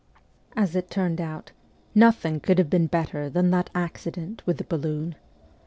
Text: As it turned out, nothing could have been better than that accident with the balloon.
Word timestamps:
As 0.55 0.75
it 0.75 0.89
turned 0.89 1.21
out, 1.21 1.51
nothing 1.93 2.39
could 2.39 2.57
have 2.57 2.71
been 2.71 2.87
better 2.87 3.29
than 3.29 3.51
that 3.51 3.69
accident 3.75 4.41
with 4.47 4.57
the 4.57 4.63
balloon. 4.63 5.13